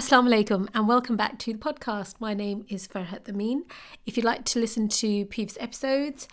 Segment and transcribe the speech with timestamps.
[0.00, 2.14] Assalamu alaikum and welcome back to the podcast.
[2.20, 3.66] My name is Farhat Amin.
[4.06, 6.26] If you'd like to listen to previous episodes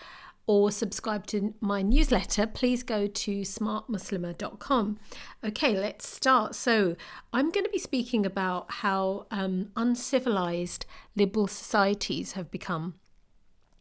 [0.45, 4.99] or subscribe to my newsletter, please go to smartmuslimah.com.
[5.43, 6.55] Okay, let's start.
[6.55, 6.95] So,
[7.33, 10.85] I'm going to be speaking about how um, uncivilized
[11.17, 12.93] liberal societies have become.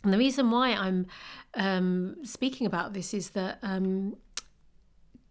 [0.03, 1.07] And the reason why I'm
[1.55, 4.17] um, speaking about this is that um,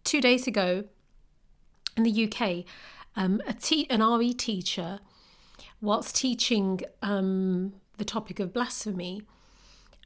[0.05, 0.85] two days ago
[1.97, 2.63] in the UK,
[3.15, 4.99] um, a te- an RE teacher,
[5.81, 9.23] whilst teaching um, the topic of blasphemy,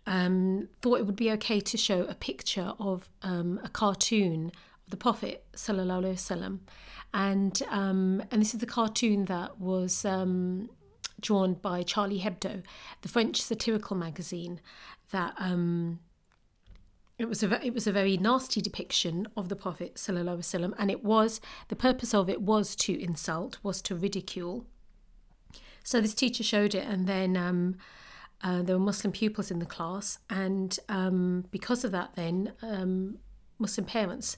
[0.06, 4.52] um, thought it would be okay to show a picture of um, a cartoon
[4.86, 6.60] of the Prophet sallallahu alaihi
[7.14, 10.70] and um, and this is the cartoon that was um,
[11.20, 12.64] drawn by Charlie Hebdo,
[13.02, 14.62] the French satirical magazine
[15.12, 15.34] that
[17.20, 21.04] it was a it was a very nasty depiction of the Prophet sallallahu and it
[21.04, 24.66] was the purpose of it was to insult, was to ridicule.
[25.84, 27.76] So this teacher showed it, and then um,
[28.42, 33.18] uh, there were Muslim pupils in the class, and um, because of that, then um,
[33.60, 34.38] Muslim parents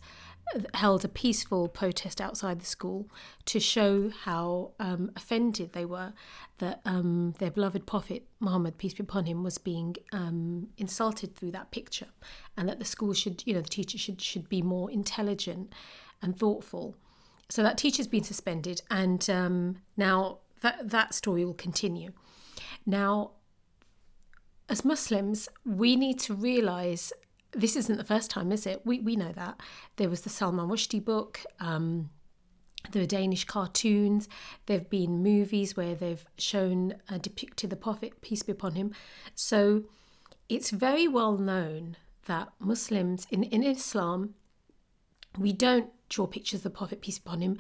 [0.73, 3.09] held a peaceful protest outside the school
[3.45, 6.13] to show how um, offended they were
[6.57, 11.51] that um, their beloved Prophet Muhammad, peace be upon him, was being um, insulted through
[11.51, 12.07] that picture,
[12.57, 15.73] and that the school should, you know, the teacher should should be more intelligent
[16.21, 16.95] and thoughtful.
[17.49, 22.11] So that teacher's been suspended, and um, now that that story will continue.
[22.85, 23.31] Now,
[24.69, 27.11] as Muslims, we need to realise
[27.53, 28.85] this isn't the first time, is it?
[28.85, 29.59] We we know that
[29.97, 31.41] there was the Salman Rushdie book.
[31.59, 32.09] Um,
[32.91, 34.27] there are Danish cartoons.
[34.65, 38.93] There have been movies where they've shown uh, depicted the Prophet, peace be upon him.
[39.35, 39.83] So
[40.49, 44.35] it's very well known that Muslims in, in Islam,
[45.37, 47.57] we don't draw pictures of the Prophet, peace be upon him,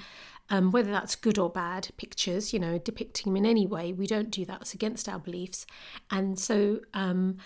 [0.49, 3.93] um, whether that's good or bad pictures, you know, depicting him in any way.
[3.93, 4.61] We don't do that.
[4.61, 5.65] It's against our beliefs.
[6.09, 7.37] And so um,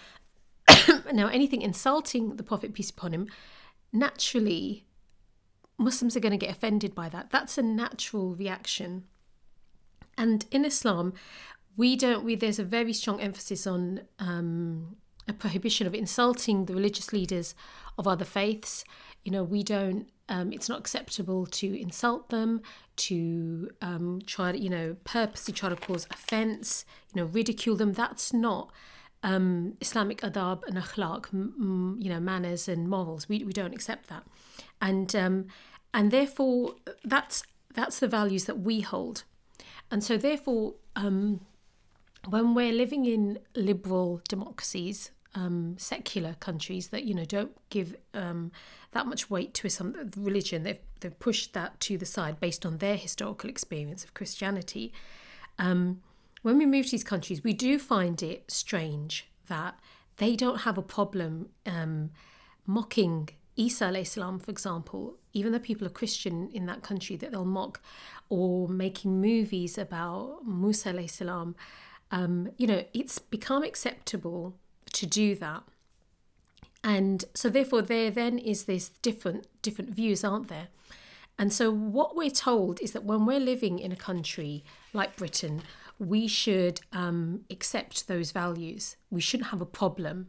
[1.13, 3.27] now, anything insulting the Prophet, peace upon him,
[3.91, 4.85] naturally,
[5.77, 7.29] Muslims are going to get offended by that.
[7.31, 9.03] That's a natural reaction.
[10.17, 11.13] And in Islam,
[11.75, 12.23] we don't.
[12.23, 14.95] We there's a very strong emphasis on um,
[15.27, 17.55] a prohibition of insulting the religious leaders
[17.97, 18.85] of other faiths.
[19.23, 20.07] You know, we don't.
[20.29, 22.61] Um, it's not acceptable to insult them,
[22.95, 27.93] to um, try to, you know, purposely try to cause offence, you know, ridicule them.
[27.93, 28.71] That's not
[29.25, 33.27] um, Islamic adab and akhlaq, m- you know, manners and morals.
[33.27, 34.23] We, we don't accept that,
[34.79, 35.47] and um,
[35.93, 37.43] and therefore that's
[37.73, 39.23] that's the values that we hold,
[39.89, 41.41] and so therefore um,
[42.29, 48.51] when we're living in liberal democracies, um, secular countries that you know don't give um,
[48.91, 52.77] that much weight to some religion, they've they've pushed that to the side based on
[52.77, 54.93] their historical experience of Christianity.
[55.57, 56.01] Um,
[56.45, 59.79] when we move to these countries, we do find it strange that
[60.17, 62.11] they don't have a problem um,
[62.67, 67.45] mocking Isa salam, for example, even though people are Christian in that country, that they'll
[67.45, 67.81] mock,
[68.29, 71.55] or making movies about Musa salam.
[72.11, 74.55] Um, you know, it's become acceptable
[74.93, 75.63] to do that.
[76.83, 80.67] And so therefore there then is this different different views, aren't there?
[81.39, 84.63] And so what we're told is that when we're living in a country
[84.93, 85.63] like Britain
[85.99, 88.97] we should um, accept those values.
[89.09, 90.27] We shouldn't have a problem.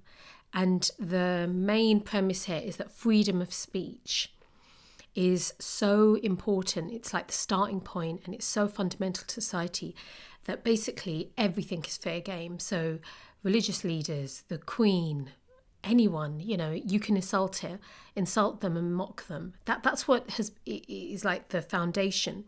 [0.54, 4.32] And the main premise here is that freedom of speech
[5.14, 6.92] is so important.
[6.92, 9.94] It's like the starting point and it's so fundamental to society
[10.44, 12.58] that basically everything is fair game.
[12.58, 13.00] So,
[13.42, 15.30] religious leaders, the Queen,
[15.82, 17.78] anyone, you know, you can insult her,
[18.14, 19.54] insult them and mock them.
[19.64, 22.44] That that's what has is like the foundation.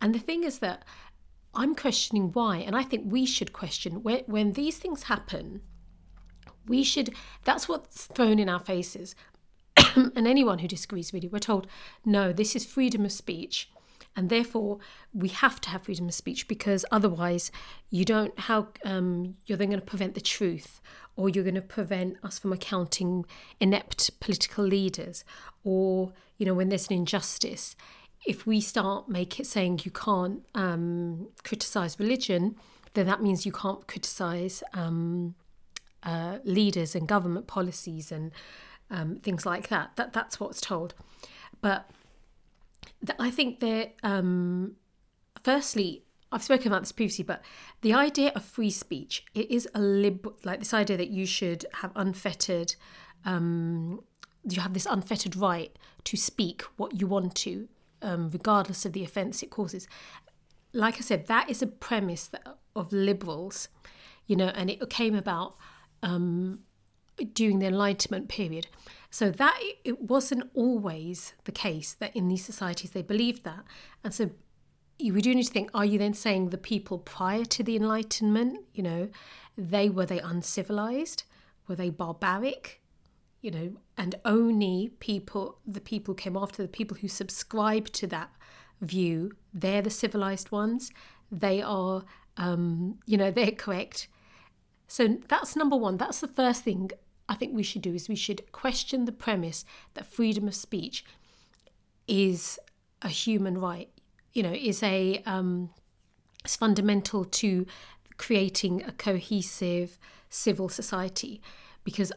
[0.00, 0.84] And the thing is that
[1.54, 5.62] I'm questioning why, and I think we should question when when these things happen.
[6.66, 7.14] We should.
[7.44, 9.14] That's what's thrown in our faces,
[9.96, 11.66] and anyone who disagrees, really, we're told,
[12.04, 13.70] no, this is freedom of speech,
[14.16, 14.78] and therefore
[15.12, 17.50] we have to have freedom of speech because otherwise,
[17.90, 18.38] you don't.
[18.38, 20.80] How um, you're then going to prevent the truth,
[21.16, 23.26] or you're going to prevent us from accounting
[23.60, 25.24] inept political leaders,
[25.64, 27.76] or you know when there's an injustice
[28.24, 32.56] if we start make it saying you can't um, criticize religion,
[32.94, 35.34] then that means you can't criticize um,
[36.02, 38.32] uh, leaders and government policies and
[38.90, 39.96] um, things like that.
[39.96, 40.94] That that's what's told.
[41.60, 41.90] But
[43.04, 44.76] th- I think that um,
[45.42, 47.42] firstly, I've spoken about this previously, but
[47.80, 51.66] the idea of free speech it is a lib like this idea that you should
[51.74, 52.76] have unfettered.
[53.24, 54.02] Um,
[54.48, 57.68] you have this unfettered right to speak what you want to
[58.02, 59.88] um, regardless of the offence it causes.
[60.72, 62.42] like I said, that is a premise that,
[62.74, 63.68] of liberals,
[64.26, 65.56] you know, and it came about
[66.02, 66.60] um,
[67.34, 68.68] during the Enlightenment period.
[69.10, 73.64] So that it wasn't always the case that in these societies they believed that,
[74.02, 74.30] and so
[74.98, 78.64] we do need to think: Are you then saying the people prior to the Enlightenment,
[78.72, 79.08] you know,
[79.56, 81.24] they were they uncivilized,
[81.68, 82.81] were they barbaric,
[83.42, 88.30] you know, and only people, the people came after the people who subscribe to that
[88.80, 90.90] view, they're the civilized ones.
[91.30, 92.04] They are,
[92.36, 94.08] um, you know, they're correct.
[94.86, 95.96] So that's number one.
[95.96, 96.90] That's the first thing
[97.28, 101.04] I think we should do is we should question the premise that freedom of speech
[102.06, 102.58] is
[103.02, 103.90] a human right.
[104.34, 105.70] You know, is a um,
[106.44, 107.66] it's fundamental to
[108.18, 109.98] creating a cohesive
[110.28, 111.40] civil society,
[111.84, 112.12] because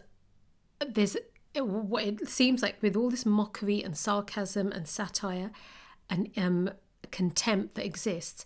[0.88, 1.18] there's
[1.56, 5.52] what it seems like with all this mockery and sarcasm and satire
[6.10, 6.70] and um,
[7.12, 8.46] contempt that exists,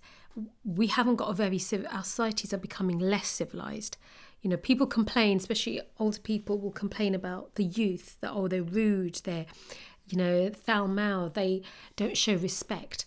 [0.64, 1.88] we haven't got a very civil.
[1.92, 3.98] Our societies are becoming less civilized
[4.42, 8.64] you know, people complain, especially older people will complain about the youth that, oh, they're
[8.64, 9.46] rude, they're,
[10.08, 11.62] you know, foul mouthed, they
[11.98, 13.06] don't show respect.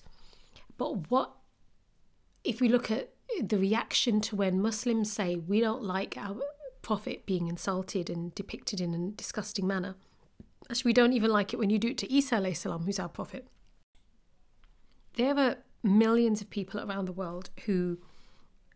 [0.76, 1.32] But what,
[2.44, 3.10] if we look at
[3.42, 6.36] the reaction to when Muslims say we don't like our
[6.82, 9.94] prophet being insulted and depicted in a disgusting manner,
[10.70, 13.08] actually, we don't even like it when you do it to Isa, salam, who's our
[13.08, 13.46] prophet.
[15.14, 17.98] There are millions of people around the world who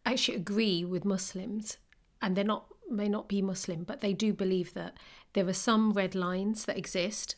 [0.05, 1.79] actually agree with Muslims
[2.23, 4.97] and they're not may not be Muslim, but they do believe that
[5.33, 7.37] there are some red lines that exist,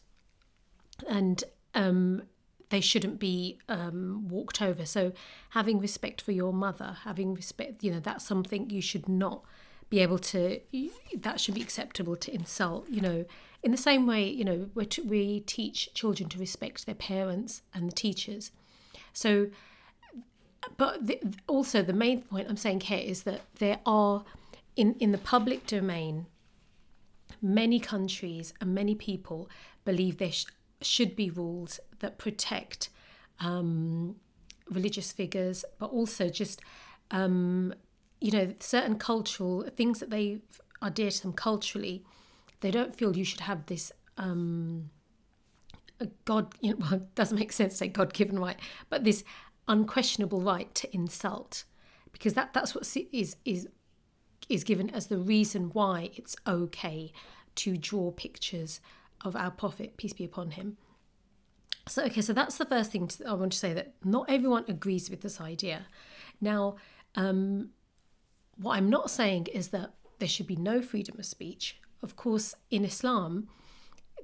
[1.08, 1.44] and
[1.74, 2.22] um,
[2.70, 4.84] they shouldn't be um, walked over.
[4.84, 5.12] So,
[5.50, 9.44] having respect for your mother, having respect, you know, that's something you should not
[9.90, 10.60] be able to.
[11.16, 12.88] That should be acceptable to insult.
[12.88, 13.24] You know,
[13.62, 17.88] in the same way, you know, we we teach children to respect their parents and
[17.88, 18.50] the teachers.
[19.12, 19.48] So,
[20.76, 24.24] but the, also the main point I'm saying here is that there are
[24.78, 26.26] in, in the public domain,
[27.42, 29.50] many countries and many people
[29.84, 30.46] believe there sh-
[30.80, 32.88] should be rules that protect
[33.40, 34.14] um,
[34.70, 36.60] religious figures, but also just,
[37.10, 37.74] um,
[38.20, 40.40] you know, certain cultural things that they
[40.82, 42.04] are dear to them culturally.
[42.60, 43.92] They don't feel you should have this.
[44.16, 44.90] Um,
[46.24, 49.24] God, you know, well, doesn't make sense to say God given right, but this
[49.66, 51.64] unquestionable right to insult,
[52.12, 53.68] because that that's what is is
[54.48, 57.12] is given as the reason why it's okay
[57.54, 58.80] to draw pictures
[59.24, 60.76] of our prophet, peace be upon him.
[61.86, 64.64] So, okay, so that's the first thing to, I want to say that not everyone
[64.68, 65.86] agrees with this idea.
[66.40, 66.76] Now,
[67.14, 67.70] um,
[68.60, 71.78] what I'm not saying is that there should be no freedom of speech.
[72.02, 73.48] Of course, in Islam,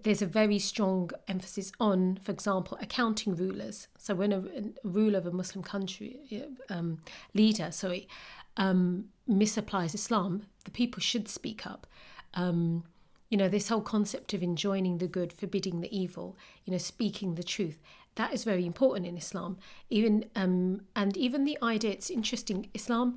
[0.02, 3.88] there's a very strong emphasis on, for example, accounting rulers.
[3.98, 6.98] So when a, a ruler of a Muslim country, um,
[7.32, 8.08] leader, sorry,
[8.56, 11.86] um, misapplies Islam, the people should speak up.
[12.34, 12.84] Um,
[13.30, 17.34] you know, this whole concept of enjoining the good, forbidding the evil, you know, speaking
[17.34, 17.80] the truth,
[18.16, 19.58] that is very important in Islam.
[19.90, 23.16] Even um, and even the idea, it's interesting, Islam,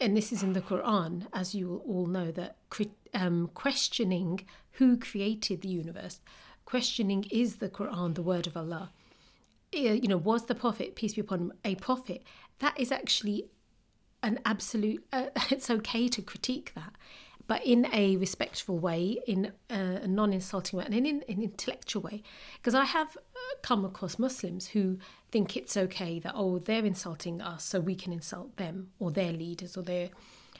[0.00, 2.56] and this is in the Quran, as you all know, that
[3.14, 6.20] um, questioning who created the universe,
[6.64, 8.90] questioning is the Quran, the word of Allah.
[9.72, 12.22] You know, was the Prophet, peace be upon him, a prophet?
[12.58, 13.50] That is actually
[14.22, 16.92] an absolute uh, it's okay to critique that
[17.50, 22.22] but in a respectful way in a non-insulting way and in an intellectual way.
[22.58, 24.98] Because i have uh, come across muslims who
[25.32, 29.32] think it's okay that oh they're insulting us so we can insult them or their
[29.32, 30.10] leaders or their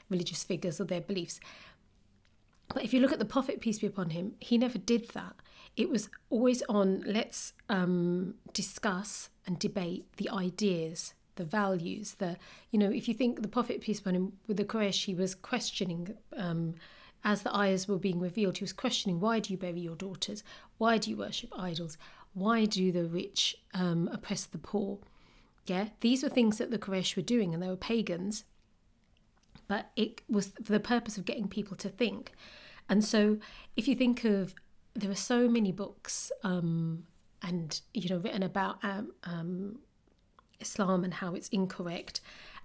[0.08, 1.38] religious figures or their beliefs.
[2.74, 5.36] But if you look at the prophet peace be upon him he never did that.
[5.76, 12.36] It was always on let's um, discuss and debate the ideas the values, the
[12.70, 15.34] you know, if you think the Prophet peace upon him with the Quraysh, he was
[15.34, 16.74] questioning um,
[17.24, 20.44] as the ayahs were being revealed, he was questioning why do you bury your daughters?
[20.78, 21.98] Why do you worship idols?
[22.34, 24.98] Why do the rich um, oppress the poor?
[25.66, 28.44] Yeah, these were things that the Quraysh were doing, and they were pagans.
[29.68, 32.32] But it was for the purpose of getting people to think.
[32.88, 33.38] And so,
[33.76, 34.54] if you think of,
[34.94, 37.04] there are so many books um,
[37.42, 39.78] and you know written about um, um,
[40.60, 42.20] Islam and how it's incorrect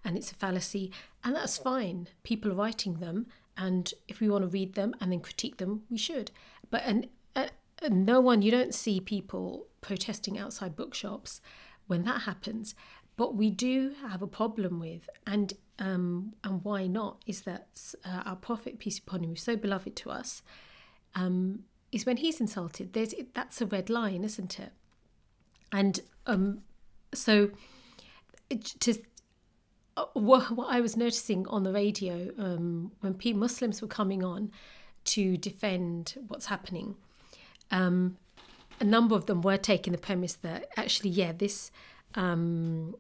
[0.06, 0.92] and it's a fallacy,
[1.24, 2.08] and that's fine.
[2.24, 3.26] People are writing them,
[3.58, 6.30] and if we want to read them and then critique them, we should.
[6.70, 7.48] But and, uh,
[7.90, 11.42] no one, you don't see people protesting outside bookshops
[11.88, 12.76] when that happens.
[13.18, 17.68] But we do have a problem with, and um, and why not, is that
[18.06, 20.44] uh, our Prophet, peace upon him, who's so beloved to us,
[21.16, 22.94] um, is when he's insulted.
[22.94, 24.72] There's that's a red line, isn't it?
[25.72, 26.62] And um,
[27.14, 27.52] so
[28.50, 28.94] to
[29.98, 34.24] uh, what, what I was noticing on the radio um, when P Muslims were coming
[34.24, 34.52] on
[35.06, 36.96] to defend what's happening,
[37.72, 38.18] um,
[38.80, 41.72] a number of them were taking the premise that actually, yeah, this
[42.16, 42.96] um,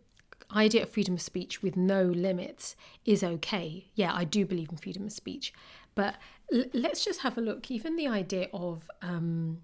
[0.54, 2.75] idea of freedom of speech with no limits
[3.06, 3.88] is okay.
[3.96, 5.54] Yeah, I do believe in freedom of speech.
[5.96, 6.16] But
[6.54, 7.70] l- let's just have a look.
[7.70, 9.62] Even the idea of, um,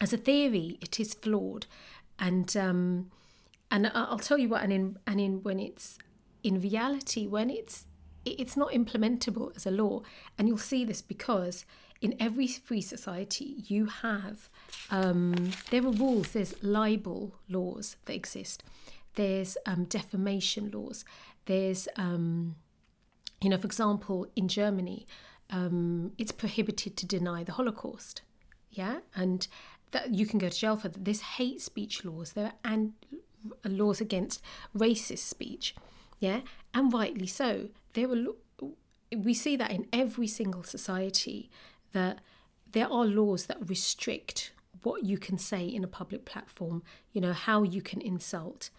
[0.00, 1.66] as a theory, it is flawed.
[2.18, 3.10] And um,
[3.70, 5.98] and I'll tell you what, and in and in when it's
[6.42, 7.86] in reality, when it's
[8.24, 10.02] it's not implementable as a law,
[10.36, 11.64] and you'll see this because
[12.00, 14.48] in every free society you have
[14.90, 16.32] um, there are rules.
[16.32, 18.62] There's libel laws that exist.
[19.14, 21.04] There's um, defamation laws.
[21.46, 22.56] There's um,
[23.40, 25.06] you know, for example, in Germany,
[25.48, 28.22] um, it's prohibited to deny the Holocaust.
[28.70, 29.46] Yeah, and
[29.90, 30.88] that you can go to jail for.
[30.88, 32.32] There's hate speech laws.
[32.32, 32.92] There are and
[33.64, 34.42] laws against
[34.76, 35.74] racist speech.
[36.18, 36.40] Yeah,
[36.74, 37.68] and rightly so.
[37.94, 38.16] There are
[39.16, 41.50] we see that in every single society
[41.92, 42.20] that
[42.72, 46.82] there are laws that restrict what you can say in a public platform.
[47.12, 48.70] You know how you can insult,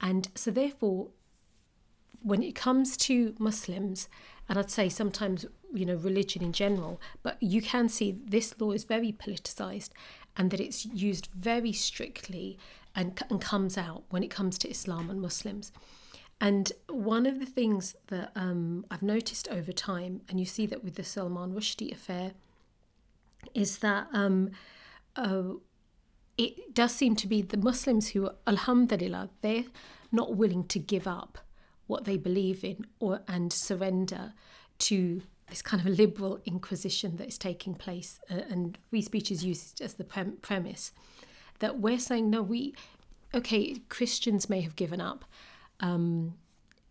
[0.00, 1.08] and so therefore,
[2.22, 4.08] when it comes to Muslims,
[4.48, 8.72] and I'd say sometimes you know religion in general, but you can see this law
[8.72, 9.90] is very politicized,
[10.36, 12.58] and that it's used very strictly
[12.94, 15.72] and, and comes out when it comes to Islam and Muslims.
[16.40, 20.82] And one of the things that um, I've noticed over time, and you see that
[20.82, 22.32] with the Salman Rushdie affair,
[23.54, 24.50] is that um,
[25.16, 25.42] uh,
[26.38, 29.64] it does seem to be the Muslims who, alhamdulillah, they're
[30.10, 31.38] not willing to give up
[31.86, 34.32] what they believe in or and surrender
[34.78, 39.44] to this kind of liberal inquisition that is taking place, uh, and free speech is
[39.44, 40.92] used as the pre- premise
[41.60, 42.74] that we're saying no, we
[43.32, 45.24] okay, Christians may have given up,
[45.80, 46.34] um,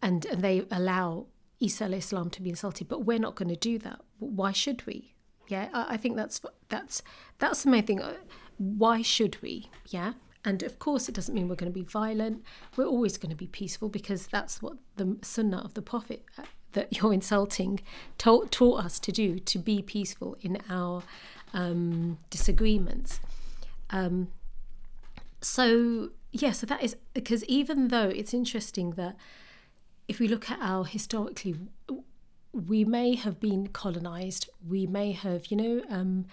[0.01, 1.27] and and they allow
[1.59, 4.01] Isa Islam to be insulted, but we're not going to do that.
[4.19, 5.13] Why should we?
[5.47, 7.03] Yeah, I, I think that's that's
[7.39, 8.01] that's the main thing.
[8.57, 9.69] Why should we?
[9.88, 10.13] Yeah.
[10.45, 12.43] And of course, it doesn't mean we're going to be violent.
[12.77, 16.43] We're always going to be peaceful because that's what the sunnah of the Prophet uh,
[16.71, 17.81] that you're insulting
[18.17, 21.03] taught, taught us to do, to be peaceful in our
[21.53, 23.19] um, disagreements.
[23.89, 24.29] Um,
[25.41, 29.15] so, yeah, so that is because even though it's interesting that
[30.08, 31.55] if we look at our historically,
[32.51, 36.25] we may have been colonized, we may have, you know, um,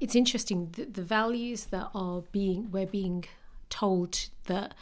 [0.00, 3.24] it's interesting that the values that are being, we're being
[3.70, 4.74] told that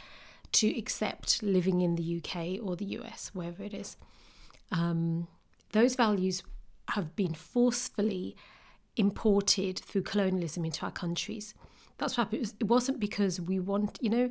[0.53, 3.97] to accept living in the UK or the US, wherever it is
[4.71, 5.27] um,
[5.71, 6.43] those values
[6.89, 8.35] have been forcefully
[8.95, 11.53] imported through colonialism into our countries.
[11.97, 12.53] That's happened.
[12.59, 14.29] It wasn't because we want, you know,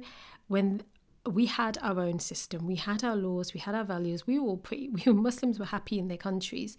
[0.48, 0.82] when
[1.24, 4.46] we had our own system, we had our laws, we had our values, we were
[4.46, 6.76] all pretty, we were, Muslims were happy in their countries.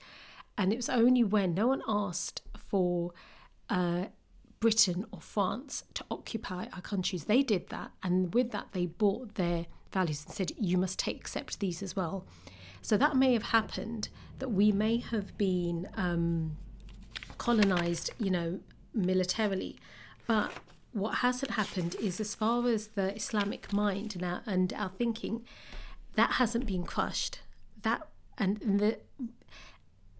[0.58, 3.12] And it was only when no one asked for
[3.70, 4.06] uh,
[4.60, 7.92] Britain or France to occupy our countries, they did that.
[8.02, 11.96] And with that, they bought their values and said, you must take, accept these as
[11.96, 12.26] well.
[12.82, 16.58] So that may have happened that we may have been um,
[17.38, 18.60] colonized, you know,
[18.94, 19.78] militarily.
[20.26, 20.52] But
[20.98, 25.46] what hasn't happened is, as far as the Islamic mind and our, and our thinking,
[26.16, 27.40] that hasn't been crushed.
[27.84, 28.98] That and, the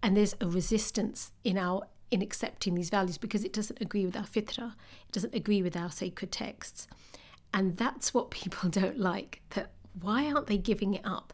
[0.02, 4.16] and there's a resistance in our in accepting these values because it doesn't agree with
[4.16, 4.72] our fitra,
[5.08, 6.86] it doesn't agree with our sacred texts,
[7.52, 9.42] and that's what people don't like.
[9.50, 11.32] That why aren't they giving it up?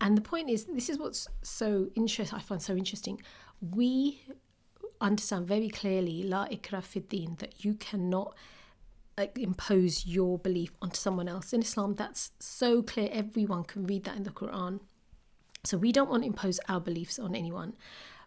[0.00, 2.36] And the point is, this is what's so interesting.
[2.36, 3.22] I find so interesting.
[3.60, 4.22] We
[5.00, 8.34] understand very clearly, la ikra fiddin, that you cannot
[9.16, 11.52] like, impose your belief onto someone else.
[11.52, 13.08] In Islam, that's so clear.
[13.12, 14.80] Everyone can read that in the Quran.
[15.64, 17.74] So we don't want to impose our beliefs on anyone,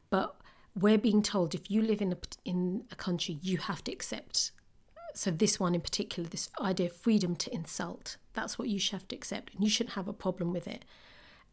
[0.10, 0.36] but
[0.80, 4.52] we're being told if you live in a in a country, you have to accept.
[5.14, 8.94] So this one in particular, this idea of freedom to insult, that's what you should
[8.94, 10.86] have to accept, and you shouldn't have a problem with it.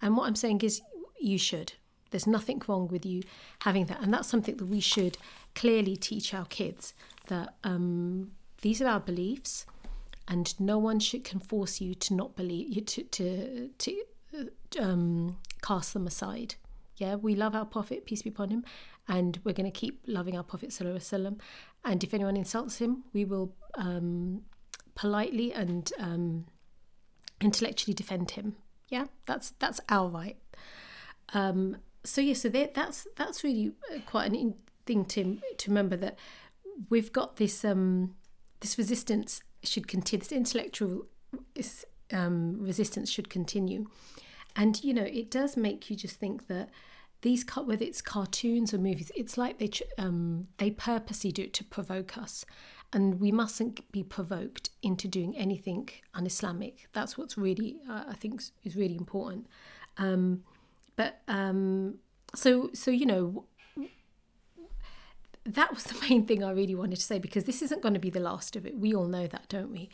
[0.00, 0.82] And what I'm saying is,
[1.18, 1.72] you should.
[2.10, 3.22] There's nothing wrong with you
[3.62, 4.00] having that.
[4.02, 5.18] And that's something that we should
[5.54, 6.94] clearly teach our kids
[7.26, 8.32] that um,
[8.64, 9.66] these are our beliefs
[10.26, 13.92] and no one should can force you to not believe you to to to
[14.80, 16.56] um, cast them aside.
[16.96, 18.64] Yeah, we love our Prophet, peace be upon him,
[19.08, 21.40] and we're going to keep loving our Prophet sallallahu
[21.84, 24.42] And if anyone insults him, we will um,
[24.94, 26.46] politely and um,
[27.40, 28.56] intellectually defend him
[28.94, 30.36] yeah, that's that's our right.
[31.32, 34.54] Um, so yeah, so that, that's that's really uh, quite an
[34.86, 36.16] thing to to remember that
[36.90, 38.14] we've got this um,
[38.64, 40.22] this resistance should continue.
[40.22, 41.04] This intellectual
[42.10, 43.88] um, resistance should continue,
[44.56, 46.70] and you know it does make you just think that
[47.20, 51.64] these whether it's cartoons or movies it's like they um, they purposely do it to
[51.64, 52.46] provoke us.
[52.94, 56.88] And we mustn't be provoked into doing anything un-islamic.
[56.92, 59.46] That's what's really uh, i think is really important.
[59.98, 60.42] Um,
[60.96, 61.98] but um,
[62.34, 63.44] so so you know
[65.46, 68.00] that was the main thing I really wanted to say because this isn't going to
[68.00, 68.78] be the last of it.
[68.78, 69.88] We all know that, don't we?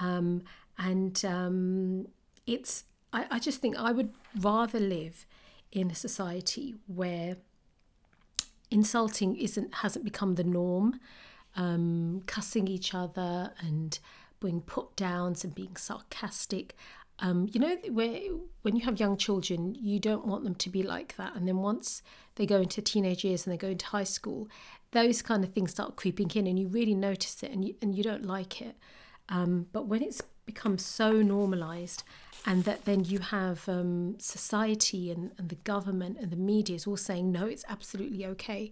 [0.00, 0.42] Um,
[0.78, 2.08] and um,
[2.46, 5.26] it's I, I just think I would rather live
[5.72, 7.36] in a society where
[8.70, 11.00] insulting isn't hasn't become the norm,
[11.56, 13.98] um, cussing each other and
[14.40, 16.76] being put downs and being sarcastic.
[17.20, 18.18] Um, you know, where
[18.62, 21.36] when you have young children, you don't want them to be like that.
[21.36, 22.02] And then once
[22.36, 24.48] they go into teenage years and they go into high school,
[24.92, 27.94] those kind of things start creeping in, and you really notice it, and you and
[27.94, 28.76] you don't like it.
[29.28, 32.02] Um, but when it's become so normalized,
[32.46, 36.86] and that then you have um, society and, and the government and the media is
[36.86, 38.70] all saying no, it's absolutely okay.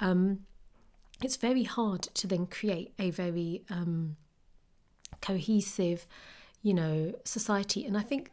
[0.00, 0.40] Um,
[1.22, 4.16] it's very hard to then create a very um,
[5.20, 6.06] cohesive
[6.64, 7.84] you know, society.
[7.84, 8.30] And I think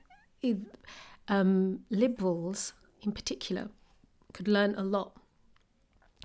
[1.27, 2.73] um, liberals
[3.03, 3.69] in particular
[4.33, 5.15] could learn a lot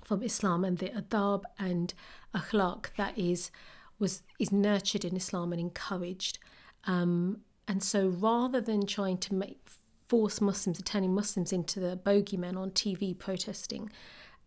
[0.03, 1.93] from Islam and the adab and
[2.33, 3.51] akhlaq that is
[3.99, 6.39] was is nurtured in Islam and encouraged.
[6.85, 9.59] Um, and so rather than trying to make
[10.07, 13.91] force Muslims, turning Muslims into the bogeymen on TV protesting,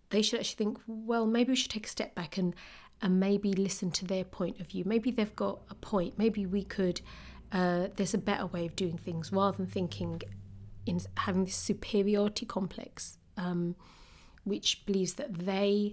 [0.09, 2.55] they should actually think, well, maybe we should take a step back and
[3.02, 4.85] and maybe listen to their point of view.
[4.85, 6.19] Maybe they've got a point.
[6.19, 7.00] Maybe we could
[7.52, 10.23] uh, there's a better way of doing things rather than thinking
[10.87, 13.75] in having this superiority complex, um,
[14.44, 15.92] which believes that they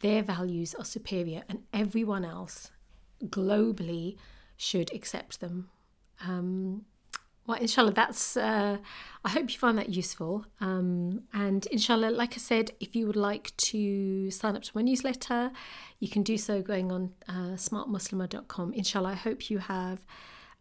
[0.00, 2.70] their values are superior and everyone else
[3.26, 4.16] globally
[4.56, 5.68] should accept them.
[6.26, 6.84] Um,
[7.46, 8.36] well, inshallah, that's.
[8.36, 8.78] Uh,
[9.24, 10.46] I hope you find that useful.
[10.60, 14.82] Um, and inshallah, like I said, if you would like to sign up to my
[14.82, 15.50] newsletter,
[15.98, 18.74] you can do so going on uh, smartmuslimah.com.
[18.74, 20.04] Inshallah, I hope you have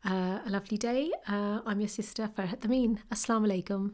[0.03, 1.11] uh, a lovely day.
[1.27, 2.99] Uh, I'm your sister Farhat Amin.
[3.11, 3.91] Assalamu alaikum.